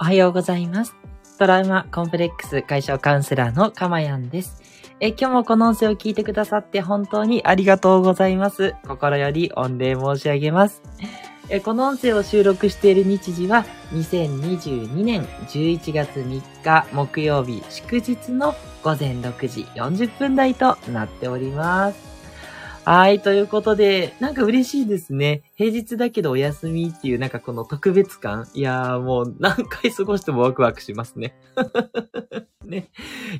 [0.00, 0.96] おはようございます。
[1.38, 4.60] トラウマコンプレックス解消カウンセラーのかまやんです。
[4.98, 8.74] え、今日もこの音声を聞いてくださって本当にありがとうございます。
[8.88, 10.82] 心より御礼申し上げます。
[11.48, 22.14] え、この音声を収録している日時は2022年11月3日木曜日祝日の午前6時40分台となっております。
[22.84, 23.20] はい。
[23.20, 25.40] ということで、なんか嬉しいですね。
[25.56, 28.48] 平日だけどお休みっていうなんかこの特別感。
[28.54, 31.36] いやーもう何回過ごしてもワクワクしますね。
[32.66, 32.90] ね。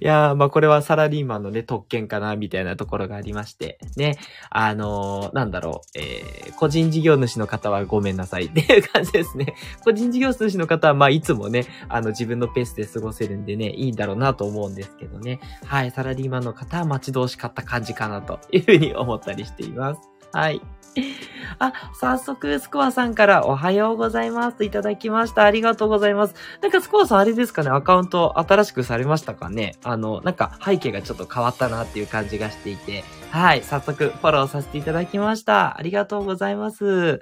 [0.00, 3.78] いやーまあこれはサラリーマンのね、特権かな、みたいなところがありまして。
[3.96, 4.16] ね。
[4.50, 5.98] あのーなんだろう。
[5.98, 9.55] えー、個人事業主の方はごめんなさい っていう感じですね。
[9.83, 15.41] 個人事業主の方はまあいつもね、あの自分のペースで過ごせるんでね、いいんだろうなと思うんですけどね。
[15.64, 15.91] はい。
[15.91, 20.00] サラリーマンの方は待ち遠しかった感じかなというふうに思ったりしています。
[20.33, 20.60] はい。
[21.59, 25.45] あ、早速、スコアさんからおはようございますといただきました。
[25.45, 26.34] ありがとうございます。
[26.62, 29.75] なんかスコアさんあれですかね、アカウント新しくされましたかね？
[29.84, 33.62] あの、なんか背景がちょっと変わったなっていう感じがしていて、はい。
[33.62, 35.77] 早速、フォローさせていただきました。
[35.77, 37.20] ありがとうございます。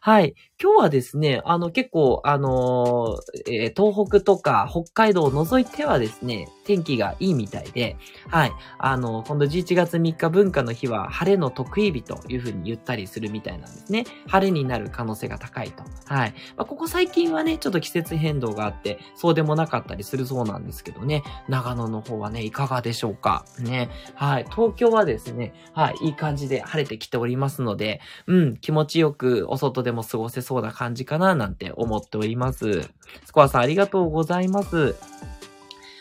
[0.00, 0.34] はい。
[0.60, 7.96] 今日はですね、あの結構、あのーえー東北とか北海道を除いてはですね、天気がいいみたいで、
[8.28, 8.52] はい。
[8.78, 14.04] あの、今度11月3日文化の日は晴れの得意日というふうに言ったりするみたいなんですね。
[14.26, 15.84] 晴れになる可能性が高いと。
[16.12, 16.34] はい。
[16.56, 23.44] まあ、ここ最近はね、ちょっと季節変動があって、そうでもなかったりするそうなんですけどね、長野の方はね、いかがでしょうか？
[23.60, 23.90] ね。
[24.14, 24.46] はい。
[24.50, 32.88] 東京はですね、はい、いい感じで晴れてきておりますので、うん、気持ちよくお外でも過ごせそうな感じかななんて思っております。
[33.26, 34.96] スコアさんありがとうございます。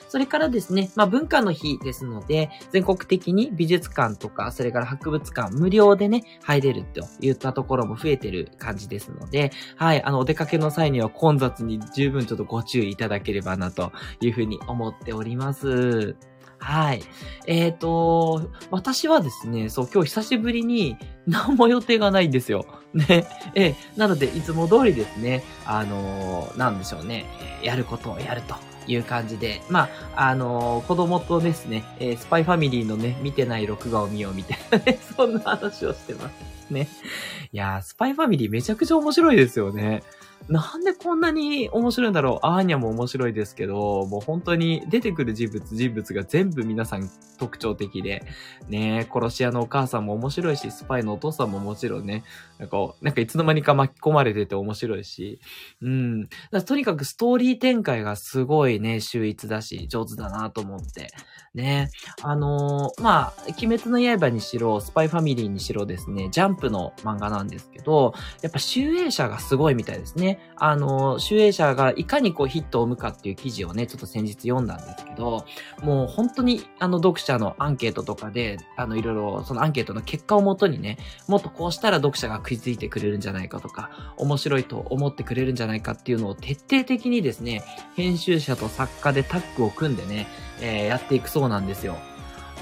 [0.08, 16.16] それからですね、まあ文化の日ですので、全国的に美術館とか、それから博物館無料でね、入れるといったところも増えてる感じですので、はい、あの、お出かけの際には混雑に十分ちょっとご注意いただければなというふうに思っております。
[16.60, 17.02] はい。
[17.46, 20.98] えっ、と、私はですね、そう、今日久しぶりに
[21.28, 22.66] 何も予定がないんですよ。
[22.94, 23.26] ね。
[23.54, 27.26] ええなので、いつも通りですね、あのーなんでしょうね、
[27.62, 28.56] やることをやると
[28.88, 36.72] いう感じで、まあ、あのー子供とですね、えースパイファミリーのね、見てない録画を見ようみたいなね、 そんな話をしてます。
[36.72, 36.88] ね。
[37.52, 40.04] いやー、スパイファミリーめちゃくちゃ面白いですよね。
[40.50, 48.24] なんでこんなに面白いんだろうアーニャも面白いですけど、もう本当に出てくる人物、人物が全部皆さん特徴的で、
[48.70, 52.24] ね殺し屋のお母さんも面白いし、スパイのお父さんももちろんね、
[52.60, 55.40] なんか、なんかいつの間にか巻き込まれてて面白いし、
[55.82, 56.30] うん。
[56.52, 61.08] だとにかくストーリー展開がすごいね、秀逸だし、上手だなと思って。
[61.54, 61.90] ね。
[62.22, 70.27] あのーまあ、鬼滅の刃にしろ、スパイファミリーにしろですね、ジャンプの漫画なんですけど、やっぱ集英社がすごいみたいですね。
[70.28, 75.46] ねあの集英社がいかにこうヒットを生むかっていう記事をね、ちょっと先日読んだんですけど、
[75.82, 87.64] もう本当にあの読者のアンケートとかで、あのいろいろそのアンケートの結果をもとにね、もっとこうしたら読者が食いついてくれるんじゃないかとか、面白いと思ってくれるんじゃないかっていうのを徹底的にですね、
[87.96, 90.28] 編集者と作家でタッグを組んでね、
[90.62, 91.98] えーやっていくそうなんですよ。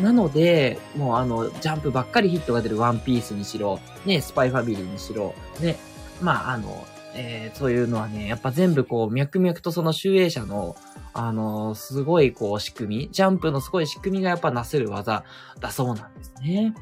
[0.01, 5.77] なので、もうあの、ジャンプばっかりヒットが出るワンピースにしろ、ね、スパイファミリーにしろ、ね、
[6.21, 10.75] まああの、えーそういうのはね、やっぱ全部こう、脈々とその集英者の、
[11.13, 15.23] あのすごいこう、仕組み、ジャンプのすごい仕組みがやっぱなせる技
[15.59, 16.73] だそうなんですね。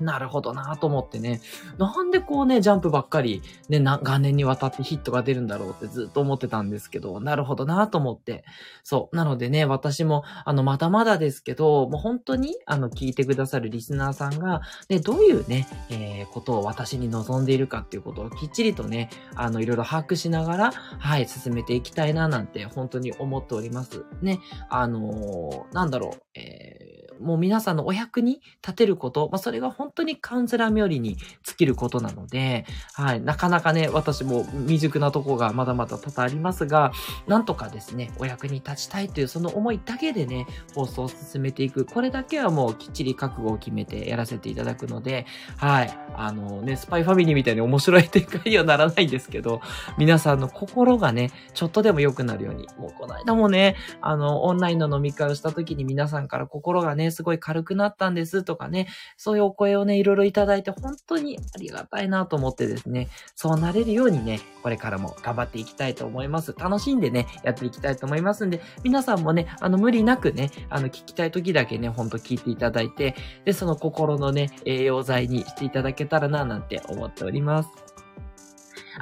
[0.00, 1.40] なるほどなと思ってね。
[1.78, 8.44] なんでこうね、ジャンプばっかり、ね、な元年にわたってヒットが出るんだろうってずっと思ってたんですけど、なるほどなと思って。
[8.82, 9.16] そう。
[9.16, 24.04] なのでね、私も、あの、まだまだですけど、もう本当に、あの、聞いてくださるリスナーさんが、ね、どういうね、えーことを私に望んでいるかっていうことをきっちりとね、あの、いろいろ把握しながら、はい、進めていきたいな、なんて、本当に思っております。
[24.22, 24.40] ね、
[24.70, 32.64] あのーなんだろう、えーもう皆さんのお役に立てること、まあ、それが本当にカウンセラー冥利に尽きることなので、
[32.94, 36.92] はい、なかなかね、私も未熟なとこがまだまだ多々ありますが、
[37.26, 41.84] なんとかですね、お役に立ちたいというその思いだけでね、放送を進めていく。
[41.84, 45.26] これだけはもうきっちり覚悟を決めてやらせていただくので、
[45.56, 49.60] はい、あのね、スパイファミリーみたいに面白い展開にはならないんですけど、
[49.98, 66.54] 皆さんの心がね、ちょっとでも良くなるように、もうこの間もね、あの、オンラインの飲み会をした時に皆さんから心がね、ねすごい軽くなったんですとかね、そういうお声をね、いろいろいただいて本当にありがたいなと思ってですね、そうなれるようにね、これからも頑張っていきたいと思います。
[66.56, 73.14] 楽しんでね、やっていきたいと思いますんで、皆さんもね、あの、無理なくね、あの、聞きたい時だけね、ほんと聞いていただいて、
[73.44, 77.91] で、その心のね、栄養剤にしていただけたらな、なんて思っております。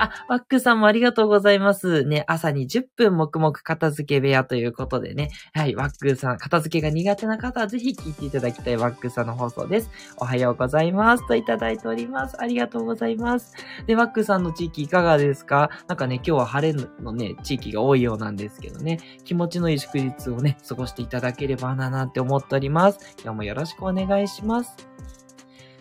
[0.01, 2.05] あ、ワックさんもありがとうございます。
[2.05, 5.31] ね、朝に10分黙々片付け部屋ということでね。
[5.53, 9.91] はい、ワックさん、片付けが苦手な方はぜひ聞いていただきたいワックさんの放送です。
[10.17, 11.27] おはようございます。
[11.29, 12.37] といただいております。
[12.41, 13.55] ありがとうございます。
[13.87, 15.71] で、ワックさんの地域いかがですか？
[15.87, 22.99] なんかね、今日は晴れのね、地域が多いようなんですけどね、気持ちのいい祝日をね、過ごしていただければななんて思っております。
[23.23, 24.75] 今日もよろしくお願いします。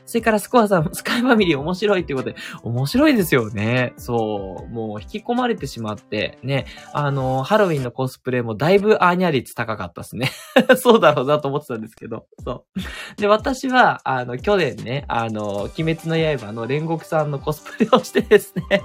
[0.10, 3.94] それからスコアさん、スカイファミリー面白いってことで、面白いですよね。
[3.98, 4.68] そう。
[4.68, 6.66] もう引き込まれてしまって、ね。
[6.94, 10.32] あの、ハロウィンのコスプレもだいぶアーニャ率高かったですね。
[10.78, 12.26] そうだろうなと思ってたんですけど。
[12.44, 13.22] そう。
[13.22, 18.82] で、私は、あの、去年ね、あの、鬼滅の刃の煉獄さんのコスプレをしてですね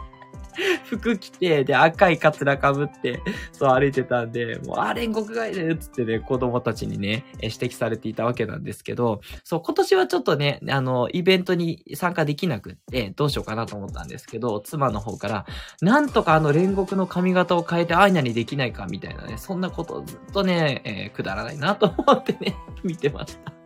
[0.96, 3.20] 服着て、で、赤いカツラかぶって、
[3.52, 15.46] そう歩いてたんで、もう、あ、煉獄がいるっつってね、子供たちにね、指摘されていたわけなんですけど、そう、今年はちょっとね、あの、イベントに参加できなくって、どうしようかなと思ったんですけど、妻の方から、
[15.80, 23.63] なんとかあの煉獄の髪型を変えてアイナにできないかみたいなね、そんなことずっとね、えー、くだらないなと思ってね、見てました。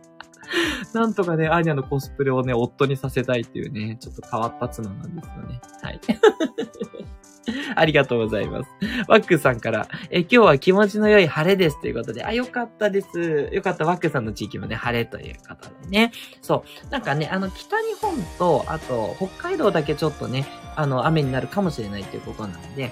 [0.93, 5.61] なんとかね、アーニャのコスプレをね、夫にさせたいっていうね、ちょっと変わった妻なんですよね。
[5.81, 5.99] はい。
[7.75, 8.69] ありがとうございます。
[9.07, 13.49] ワックさんから、え、今日は気持ちの良い晴れですということで、あ、よかったです。
[13.51, 13.85] よかった。
[13.85, 16.11] ワックさんの地域もね、晴れということでね。
[16.41, 16.89] そう。
[16.91, 20.45] なんかね、あの、北日本と、あと、北海道だけちょっとね、
[20.75, 22.91] あの、雨になるかもしれないということなんで、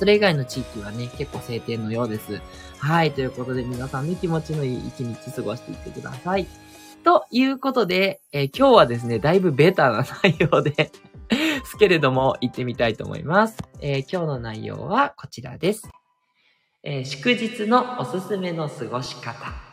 [0.00, 2.40] それ以外の地域はね、結構晴天のようです。
[2.78, 3.12] はい。
[3.12, 6.46] ということで、皆さんね、気持ちのいい一日過ごしていってください。
[7.04, 10.90] ということで、えー、今日はですね、だいぶベターな内容で
[11.64, 13.58] すけれども、行ってみたいと思います。
[13.82, 15.86] えー、今日の内容はこちらです。
[16.82, 19.69] えー、祝日のおすすめの過ごし方。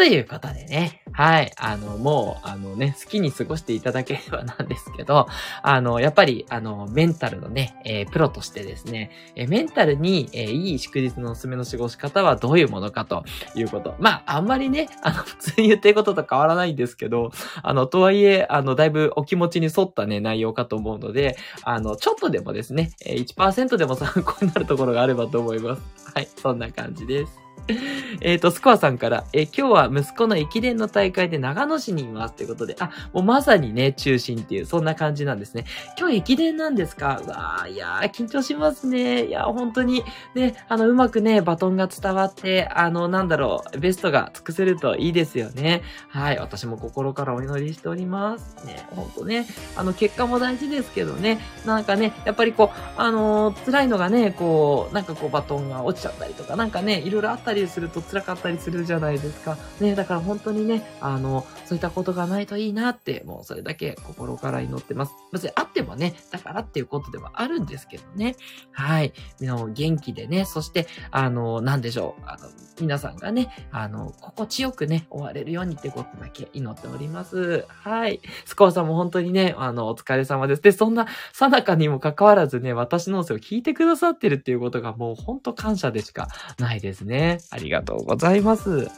[0.00, 1.02] ということでね。
[1.12, 1.52] はい。
[1.58, 5.28] あの、もう、あのね、好きに過ごしていただければなんですけど、
[5.62, 13.24] あの、やっぱり、あの、メンタルのね、えー、プロとしてですね、えー、メンタルに、えー、いい祝日のおすすめの過ごし方はどういうものかと
[13.54, 13.94] いうこと。
[13.98, 17.30] まあ、あんまりね、あの、普通に言ってることと変わらないんですけど、
[17.62, 25.82] あの、とはいえ、あの、だいぶお気持ちに沿ったね、内容かと思うので、あの、ちょっとでもですねえ、1%でも参考になるところがあればと思います。
[26.14, 26.28] はい。
[26.38, 27.49] そんな感じです。
[28.20, 35.64] えっと、スコアさんから、え今日は息子の駅伝の大会で長野市にいますということで、あ、もうまさにね、中心っていう、そんな感じなんですね。
[35.98, 37.20] 今日駅伝なんですか？
[37.24, 39.26] うわー、いやー、緊張しますね。
[39.26, 45.82] いやー、本当に、ね、あの、うまくね、バトンが伝わって、あの、なんだろう、ベストが尽くせるといいですよね。
[46.08, 48.64] はい、私も心からお祈りしております。
[48.66, 49.46] ね、ほんとね、
[49.76, 59.56] あの、結果も大事ですけどね、なんかね、やっぱりこう、あのー、辛いのがね、こう、なんかこう、バトンが落ちちゃったりとか、なんかね、いろいろあったりすると辛かったりするじゃないですか。
[59.80, 65.12] ね、だから本当にね、あの、そういったことがないといいなって、もうそれだけ心から祈ってます。
[65.32, 68.36] 別にあってもね、だからっていうことではあるんですけどね。
[68.72, 69.12] はい。
[69.40, 72.22] の元気でね、そして、あの、なんでしょう。
[72.26, 72.48] あの、
[72.80, 77.66] 皆さんがね、あの、心地よくね、終われるようにってことだけ祈っております。
[77.68, 78.20] はい。
[78.44, 80.62] スコアさんも本当にね、あの、お疲れ様です。
[80.62, 87.38] で、そんな、さなかにもかかわらずね、私の音声を聞いてくださってるっていうことがもう本当感謝でしかないですね。
[87.50, 88.88] ありがとうございます。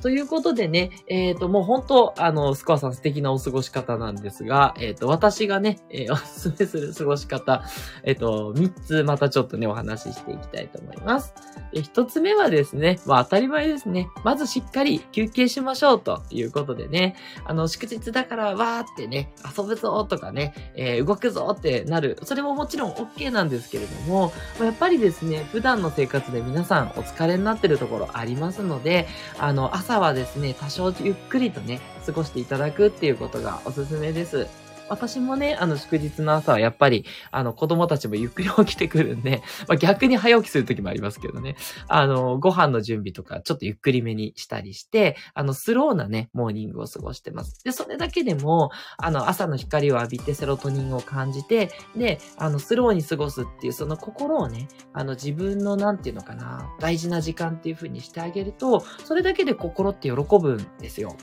[0.00, 7.64] ということでね、えっ、ー、と、もう本当、あの、スコアさん素敵なお過ごし方なんですが、えっ、ー、と、私がね、えー、 おすすめする過ごし方、
[8.04, 11.34] えっ、と、3つまたちょっとね、お話ししていきたいと思います。
[11.72, 14.08] え1つ目はですね、まあ当たり前ですね。
[14.24, 22.18] まずしっかり休憩しましょうということでね、あの、祝日だからわーってね、遊ぶぞとかね、え動くぞってなる。
[22.22, 29.06] それももちろん OK なんですけれども、まやっぱりですね、普段の生活で皆さんお疲れになってるところありますので、
[29.38, 34.46] あの、朝朝はですね、多少ゆっくりとね、過ごしていただくっていうことがおすすめです。
[34.88, 41.56] 私もね、あの、祝日の朝はやっぱり、あの、子供たちもゆっくり起きてくるんで、 まあ、逆に早起きする時もありますけどね。
[41.88, 47.62] あの、ご飯の準備とか、ちょっとゆっくりめにしたりして、あの、スローなね、モーニングを過ごしてます。
[47.64, 61.16] で、それだけでも、あの、朝の光を浴びてセロトニンを感じて、で、あの、スローに過ごすっていう、その心をね、あの、自分の、なんていうのかな、大事な時間っていう風にしてあげると、それだけで心って喜ぶんですよ。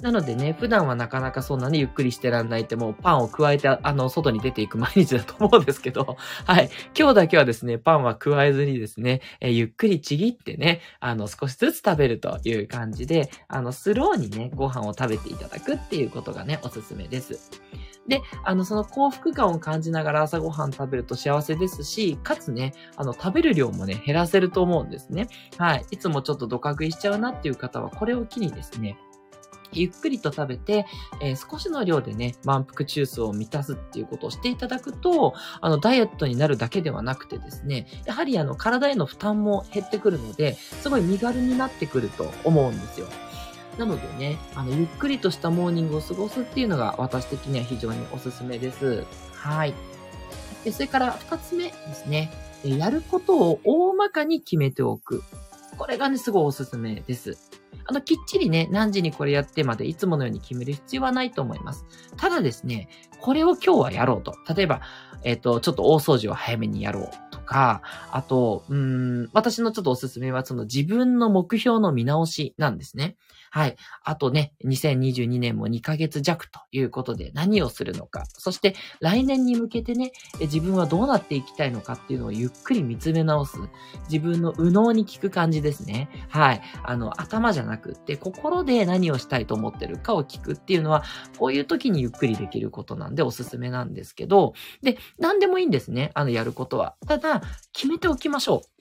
[0.00, 6.70] なのでね、普段はなかなかそんなにゆっくりしてらんないってもうパンを加えて、あの、外に出ていく毎日だと思うんですけど、 はい。
[6.98, 17.50] 今日だけはですね、パンは加えずにですね、えー、ゆっくりちぎってね、あの、少しずつ食べるという感じで、あの、スローにね、ご飯を食べていただくっていうことがね、おすすめです。
[18.08, 25.28] で、あの、その幸福感を感じながら朝ごはん食べると幸せですし、かつね、あの、食べる量もね、減らせると思うんですね。
[25.58, 25.84] はい。
[25.90, 28.96] いつもちょっとドカ食いしちゃうなっていう方は、これを機にですね、
[29.72, 30.86] ゆっくりと食べて、
[31.20, 43.06] えー、少しの量でね、満腹中枢を満たすっていうことをしていただくと、あの、ダイエットになるだけではなくてですね、やはりあの、体への負担も減ってくるので、すごい身軽になってくると思うんですよ。
[43.78, 49.04] なのでね、あの、ゆっくりとしたモーニングを過ごすっていうのが私的には非常におすすめです。
[49.34, 49.74] はい。
[50.64, 52.32] で、それから二つ目ですね。
[52.64, 55.22] やることを大まかに決めておく。
[55.76, 57.38] これがね、すごいおすすめです。
[57.88, 61.86] あの、きっちりね、何時にこれやってまでいつものように決める必要はないと思います。
[62.18, 62.90] ただですね、
[63.22, 64.34] これを今日はやろうと。
[64.54, 64.82] 例えば、
[65.24, 67.80] えっ、ー、と、ちょっと大掃除を早めにやろうとか、
[68.12, 73.16] あと、うん、私のちょっとおすすめは、その自分の目標の見直しなんですね。
[73.50, 73.76] はい。
[74.04, 78.24] あとね、2022年も2ヶ月弱ということで何をするのか。
[78.26, 83.58] そして来年に向けてね、自分はどうなっていきたいのかっていうのをゆっくり見つめ直す。
[84.10, 86.08] 自分の右脳に聞く感じですね。
[86.28, 86.62] はい。
[86.82, 91.04] あの、頭じゃなくって、心で何をしたいと思ってるかを聞くっていうのは、
[91.38, 96.10] こういう時にゆっくりできることなんでおすすめなんですけど、で、何でもいいんですね。
[96.14, 96.96] あの、やることは。
[97.06, 98.78] ただ、決めておきましょう。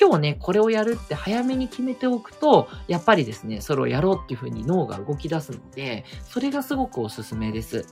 [0.00, 7.84] 今日ね、これをやるって早めに決めておくと、やっぱりですね、それをやろうっていうふうに脳が動き出すので、それがすごくおすすめです。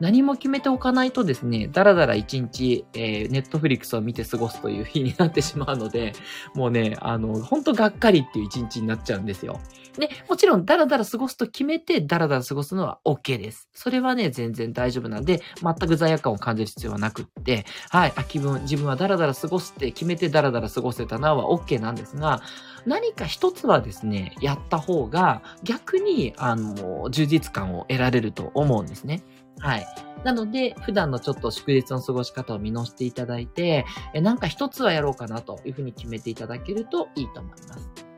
[0.00, 6.14] 何も決めておかないとですね、だらだら一日、えー、ネットフリックスを見て過ごすという日になってしまうので、
[6.54, 9.60] もうね、あの、ほんとがっかりっていう一日になっちゃうんですよ。
[9.98, 13.68] で、もちろん、だらだら過ごすと決めて、だらだら過ごすのは OK です。
[13.74, 22.42] それはね、全然大丈夫なんで、全く罪悪感を感じる必要はなくって、はい、あ、気分、自分はだらだら過ごすって決めてだらだら過ごせたなは OK なんですが、
[22.86, 29.22] 何か一つはですね、やった方が、逆に、あの、充実感を得られると思うんですね。
[29.58, 29.86] はい。
[30.24, 38.09] なので、普段のちょっと祝日の過ごし方を見直していただいて、えなんか一つはやろうかなというふうに決めていただけるといいと思います。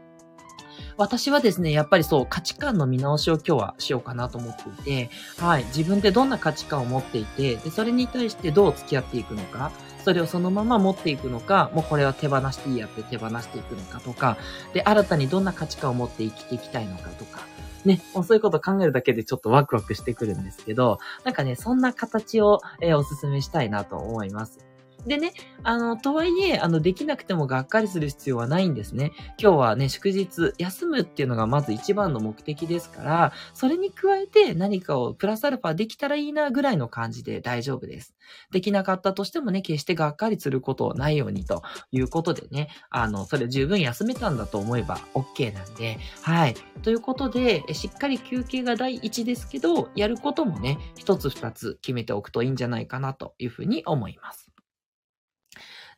[0.96, 9.72] 私はですね、やっぱりそう、価値観の見直しを今日はしようかなと思っていて、はい、自分でどんな価値観を持っていて、で、それに対してどう付き合っていくのか、
[10.04, 14.36] それをそのまま持っていくのか、もうこれは手放していいやって手放していくのかとか、
[14.74, 17.46] で、新たにどんな価値観を持って生きていきたいのかとか、
[17.84, 24.71] ね、もうそういうこと考えるだけでちょっとワクワクしてくるんですけど、なんかね、そんな形を、えー、お勧めしたいなと思います。
[25.06, 25.32] でね、
[25.64, 29.12] あの、とはいえ、あの、できなくてもがっかりする必要はないんですね。
[29.38, 38.14] 今日はね、祝日、休むっていうのがまず一番の目的ですから、それに加えて何かをプラスアルファできたらいいなぐらいの感じで大丈夫です。
[38.50, 46.54] できなかったとしてもね、決してがっかりすることないようにということでね、あの、それ十分休めたんだと思えば OK なんで、はい。
[46.82, 54.41] ということで、しっかり休憩が第一ですけど、やることもね、一つ二つ決めておくといいんじゃないかなというふうに思います。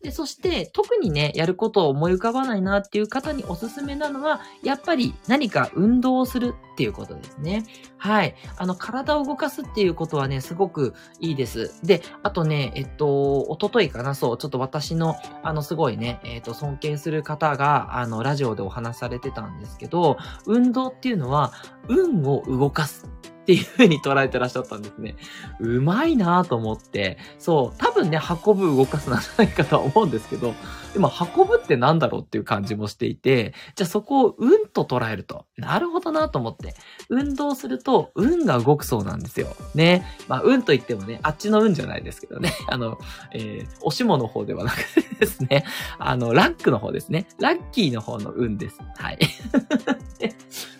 [0.04, 7.64] で、そして、特にね、やることを思い浮かばないなっていう方におすすめなのは、やっぱり何か運動をするっていうことですね。
[7.96, 8.34] はい。
[8.58, 11.80] あの、体を動かすっていうことはね、すごくいいです。
[11.82, 21.54] で、あとね、えっと、おとといかな、そう、ちょっと私の、あの、すごいね、えっと、尊敬する方が、あの、ラジオでお話されてたんですけど、運動っていうのは、
[21.88, 23.08] 運を動かす
[23.44, 25.16] っていう風に捉えてらっしゃったんですね。
[25.60, 27.18] うまいなぁと思って。
[27.38, 30.54] そう、多分ね、運ぶ動かすなんじゃないかとは思うんですけど、
[30.94, 36.74] でも運ぶってなんだろうっていう感じもしていて、じゃあそこを運と捉えると、なるほどなと思って、
[37.10, 39.48] 運動すると運が動くそうなんですよ。
[39.74, 40.06] ね。
[40.26, 42.52] まあ、運と言ってもね、あっちの運じゃないですけどね。
[42.70, 42.98] あの、
[43.32, 45.64] えー、おしもの方ではなくてですね、
[45.98, 47.26] あの、ラックの方ですね。
[47.40, 48.78] ラッキーの方の運です。
[48.96, 49.18] はい。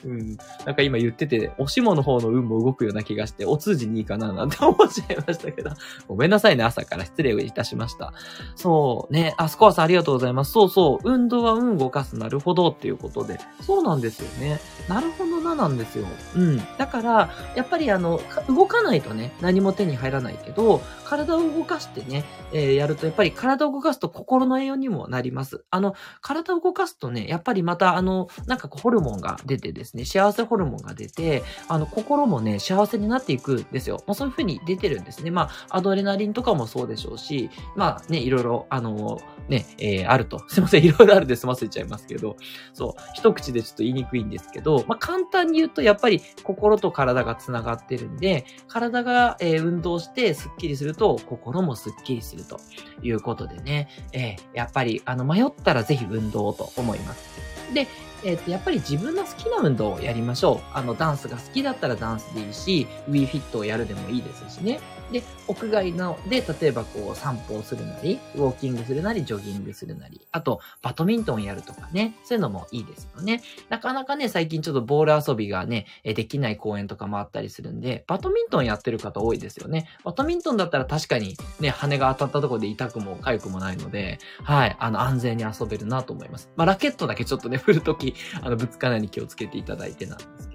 [0.04, 0.36] うん。
[0.64, 5.70] なんか今言ってて、おしもの方の運も動くような気がして、お通じにいいかななんて思っちゃいましたけど。
[6.08, 8.12] ごめんなさいね、朝から失礼をいたしました。
[8.56, 9.34] そう、ね。
[9.36, 10.52] あ、スコアさんありがとうございます。
[10.52, 11.08] そうそう。
[11.08, 12.16] 運動は運動かす。
[12.16, 13.38] なるほどっていうことで。
[13.60, 14.60] そうなんですよね。
[14.88, 16.06] なるほどななんですよ。
[16.36, 16.58] うん。
[16.78, 25.64] だから、やっぱりあの、動かないとね、何も手に入らないけど、体を動かしてね、えー、やると、やっぱり体を動かすと心の栄養にもなります。
[25.70, 34.02] あの、体を動かすとね、やっぱりまたあの、なんかホルモンが出てですね、幸せホルモンが出て、あの、心もね、幸せになっていくんですよ。
[34.06, 35.30] まあ、そういう風に出てるんですね。
[35.30, 40.42] まあ、アドレナリンとかもそうでしょうし、まあね、いろいろ、あの、ね、えー、あると。
[40.48, 42.36] すいません、いろいろあるで済ませちゃいますけど、
[42.72, 52.60] そう、一口でちょっと言いにくいんですけど、まあ、簡単に言うと、やっぱり心と体が繋がってるんで、体が、えー、運動してスッキリすると、心もスッキリすると
[53.02, 57.24] いうことでね、えー、やっぱり、あの、迷ったらぜひ運動と思います。
[57.72, 57.88] で、
[58.24, 60.60] えっ、と、やっぱり自分の好きな運動をやりましょう。
[60.72, 64.80] あの、ダンスが好きだったらダンスでいいし、WeFit をやるでもいいですしね。
[65.14, 73.40] で、屋外ので、例えばこう散歩をするなり、ウォーキングするなり、ジョギングするなり、あと、バドミントンやるとかね、そういうのもいいですよね。
[73.68, 79.88] なかなかね、最近ちょっとボール遊びがね、できない公園とかもあったりするんで、バドミントンやってる方多いですよね。
[80.02, 86.50] バドミントンだったら確かにね、羽が当たったとこで痛くも痒くもないので、はい、あの、安全に遊べるなと思います。
[86.56, 90.53] まあ、ラケットだけちょっとね、振るとき、あの、ぶつかないように気をつけていただいてなんですけど。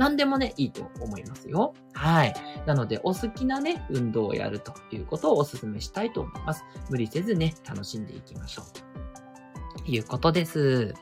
[0.00, 1.74] 何でもね、いいと思いますよ。
[1.92, 2.34] はい。
[2.64, 6.64] なので、お好きなね、運動をやるということをお勧めしたいと思います。
[6.88, 9.78] 無理せずね、楽しんでいきましょう。
[9.78, 10.94] ということです。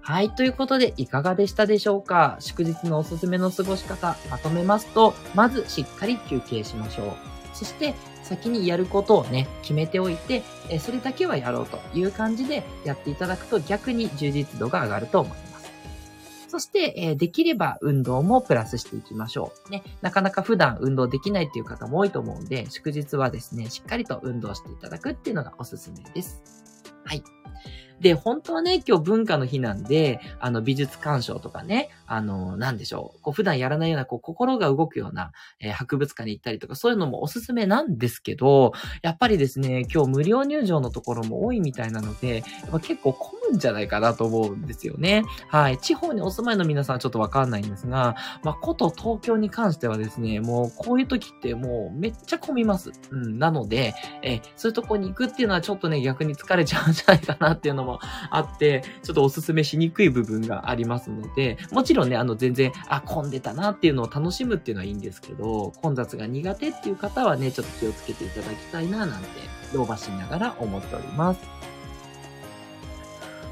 [0.00, 0.34] はい。
[0.34, 2.38] ということで、いかがでしたでしょうか？
[2.40, 7.12] 祝日のおすすめの過ごし方、まとめますと、まずしっかり休憩しましょう。
[7.54, 10.42] そして、先にやることをね、決めておいて、
[10.80, 15.49] それだけはやろうという感じでやっていただくと逆に充実度が上がると思います。
[16.50, 19.70] そして、えー、できれば運動もプラスしていきましょう。
[19.70, 26.42] ね、なかなか普段運動できないっていう方も多いと思うんで、祝日はですね、しっかりと運動していただくっていうのがおすすめです。
[27.04, 27.22] はい。
[28.00, 33.20] で、本当はね、今日文化の日なんで、あの、美術鑑賞とかね、あの、なんでしょう。
[33.22, 45.24] こう、普段やらないような、こう、心が動くような、えー、博物館に行ったりとか、そういうのもおすすめなんですけど、やっぱりですね、今日無料入場のところも多いみたいなので、やっ結構混むんじゃないかなと思うんですよね。
[45.48, 45.78] はい。
[45.78, 52.92] 地方にお住まいの皆さんはちょっとわかんないんですが、まあ、こと東京に関してはですね、もう、こういう時ってもう、めっちゃ混みます。
[53.10, 53.38] うん。
[53.38, 69.28] なので、えー、そういうとこに行くっていうのはちょっとね、逆に疲れちゃうんじゃないかなっていうのももあって、ちょっとおすすめしにくい部分がありますので、もちろんね、あの全然、あ、混んでたなっていうのを楽しむっていうのはいいんですけど、混雑が苦手っていう方はね、ちょっと気をつけていただきたいな、なんて、
[69.72, 71.40] 老婆しながら思っております。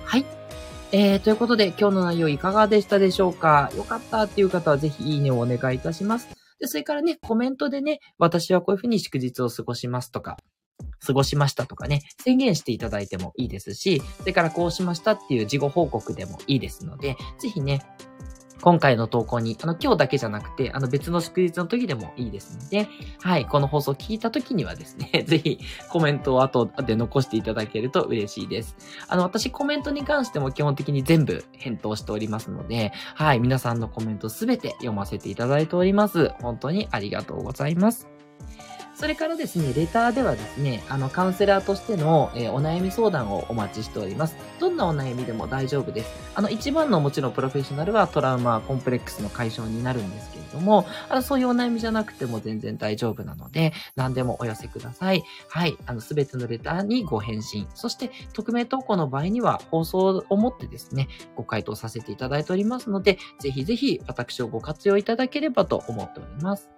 [0.05, 0.25] はい。
[0.91, 3.71] えー、ということで、今日の内容いかがでしたでしょうか？
[3.77, 6.29] よかったっていう方はぜひいいねをお願いいたします。
[6.59, 10.39] で、それからね、コメントでね、私はこういうふうに祝日を過ごしますとか、
[11.05, 17.83] 過ごしましたとかね、宣言していただいてもいいですし、それからこうしましたっていう事後報告でもいいですので、ぜひね、
[18.61, 22.89] 今回の投稿に、あの、今日だけじゃなくて、あの、別の祝日の時でもいいですので、
[23.21, 25.59] はい、この放送聞いた時にはですね、 ぜひ
[25.91, 28.77] コメントを後で残していただけると嬉しいです。
[29.07, 36.33] あの、私コメントに関しても基本的に全部返答しておりますので、はい、皆さんのコメントすべて読ませていただいております。
[36.43, 38.09] 本当にありがとうございます。
[38.99, 44.35] それからですね、レターではですね、あの、カウンセラーとしての、えー、お悩み相談をお待ちしております。
[44.59, 46.11] どんなお悩みでも大丈夫です。
[46.35, 55.23] あの、一番のもちろんプロフェッショナルはトラウマ、コンプレックスの解消になるんですけれども、あの、そういうお悩みじゃなくても全然大丈夫なので、何でもお寄せください。
[55.49, 55.77] はい。
[55.87, 57.69] あの、すべてのレターにご返信。
[57.77, 61.07] そして、匿名投稿の場合には、放送をもってですね、
[61.37, 66.69] ご回答させていただいておりますので、ぜひぜひ私をご活用いただければと思っております。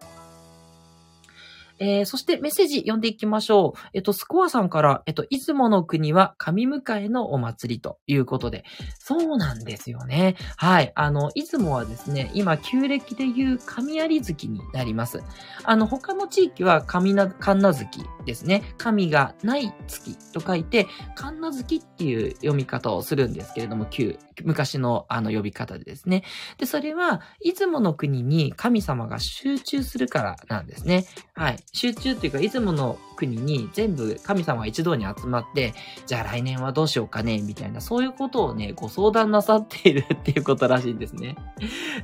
[1.80, 3.80] えー、そしてメッセージ読んでいきましょう。
[3.94, 8.64] えっと、スコアさんから、えっと、出雲の国は神迎えのお祭りということで、
[8.98, 10.36] そうなんですよね。
[10.56, 10.92] はい。
[10.94, 15.22] あの、出雲はですね、今、旧暦でいう神有月になります。
[15.64, 18.62] あの、他の地域は神な、神奈月ですね。
[18.76, 26.24] 神がない月と書いて、神奈月っていう読み方をするんですけれども、旧、昔のあの呼び方でですね。
[26.58, 31.06] で、それは、出雲の国に神様が集中するからなんですね。
[31.34, 31.58] はい。
[31.72, 35.74] 集中っていうか、出雲の国に全部神様が一堂に集まって、
[36.06, 41.36] じゃあ来年はどうしようかね、みたいな、そういうことをね、ご相談なさっているっていうことらしいんですね。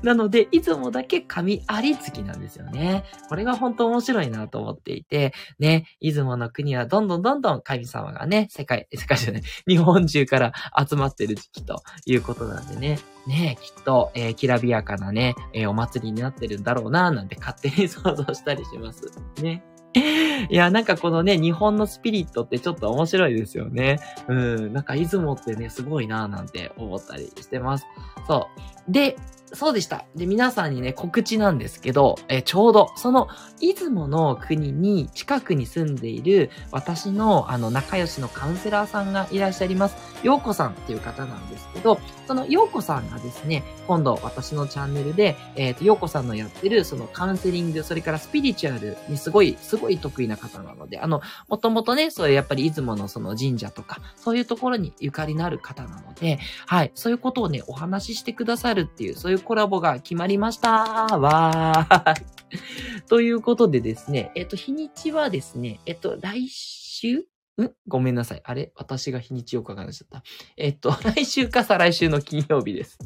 [0.02, 3.04] なので、いつもだけ神ありつきなんですよね。
[3.28, 10.52] これが本当面白いなと思っていて、ね、出雲の国はどんどんどんどん神様がね、世界、世界じゃない、日本中から
[10.88, 19.02] 集まってる時期ということなんでね、ねきっと、えー、きらびやかなね、えー、お祭りになってるんだろうな、なんて勝手に想像したりします。
[19.42, 19.55] ね。
[20.50, 23.98] いや、なんかこのね、日本のスピリットってちょっと面白いですよね。
[24.28, 27.86] うん、なんか出雲ってね、すごいなぁなんて思ったりしてます。
[28.26, 28.48] そ
[28.88, 28.92] う。
[28.92, 29.16] で、
[29.52, 30.04] そうでした。
[30.14, 33.28] で、皆さんにね、告知なんですけど、えちょうど、その、
[33.60, 39.96] 出雲の国に近くに住んでいる、私の、あの、仲良しのカウンセラーさんがいらっしゃいます。
[40.22, 60.70] ようこさんっていう方なんですけど、そのようこさんがですね、今度私のチャンネルで、えっ、ー、と、ようこさんのやってる、そのカウンセリング、それからスピリチュアルにすごい、すごい得意な方なので、あの、もともとね、そういうやっぱり出雲のその神社とか、そういうところにゆかりのある方なので、はい、そういうことをね、お話ししてくださるっていう、そういうコラボが決まりました
[61.18, 62.14] わー。
[63.08, 67.26] ということでですね、えっと、日にちはですね、えっと、来週？
[67.62, 67.70] ん？
[67.88, 68.42] ごめんなさい。
[68.44, 68.72] あれ？
[68.76, 70.22] 私が日にちよくわかんなちゃった。
[70.56, 72.98] えっと、 来週か再来週の金曜日です。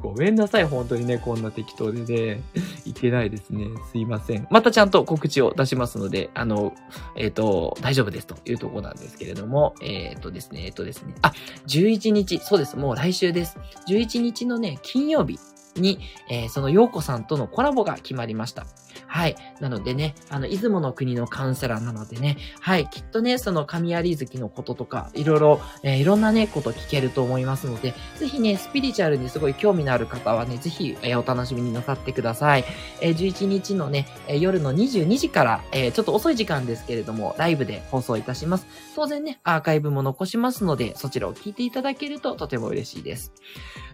[0.00, 0.64] ごめんなさい。
[0.64, 2.42] 本当にね、こんな適当でね、
[2.86, 3.66] いけないですね。
[3.90, 4.46] すいません。
[4.50, 6.74] またちゃんと告知を出しますので、あの、
[7.16, 11.14] えっ、と、大丈夫ですというとこなんですけれども、えっ、とですね、えっ、とですね。
[11.20, 11.32] あ、
[11.66, 12.76] 11日、そうです。
[12.76, 13.58] もう来週です。
[13.88, 15.38] 11日のね、金曜日
[15.76, 15.98] に、
[16.30, 18.66] えー、その陽子さんとのコラボが決まりました。
[19.12, 19.36] はい。
[19.60, 22.88] なのでね、あの、出雲の国のカウンセラーなのでね、はい。
[22.88, 32.64] きっとね、その神有月のこととか、いろいろ、えー、いろんなね、こと聞けると思いますので、ぜひね、スピリチュアルにすごい興味のある方はね、ぜひ、えー、お楽しみになさってください。
[33.02, 38.66] えー、11日のね、え夜の22時から、えちょっと遅い時間ですけれども、ライブで放送いたします。
[38.96, 43.34] 当然ね、アーカイブも残しますので、そちらを聞いていただけるととても嬉しいです。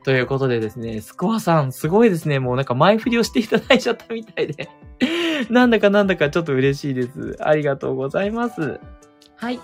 [0.04, 2.38] ということでですね、スコアさん、すごいですね。
[2.38, 4.68] もうなんか前振りをしていただいちゃったみたいで
[5.50, 7.36] なんだかなんだかちょっと嬉しいです。
[7.40, 8.80] ありがとうございます。
[9.36, 9.60] はい。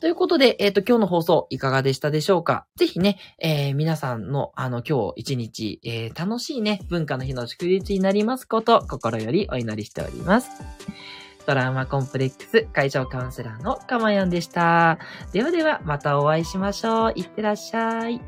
[0.00, 2.66] ということで、えっ、ー、と、今日の放送いかがでしたでしょうか？
[2.76, 10.50] ぜひね、えー、皆さんの、あの、今日一日、えー、楽しいね、文化の日の祝日になりますこと、心よりお祈りしております。
[11.46, 14.98] トラウマコンプレックス会場カウンセラーのかまやんでした。
[15.32, 17.12] ではでは、またお会いしましょう。
[17.14, 18.20] いってらっしゃい。